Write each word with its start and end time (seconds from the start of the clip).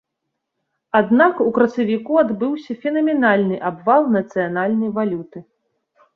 Аднак 0.99 1.43
у 1.45 1.45
красавіку 1.57 2.17
адбыўся 2.23 2.71
фенаменальны 2.81 3.61
абвал 3.71 4.11
нацыянальнай 4.17 4.89
валюты. 4.99 5.37